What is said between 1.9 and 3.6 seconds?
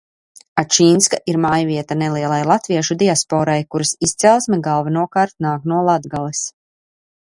nelielai latviešu diasporai,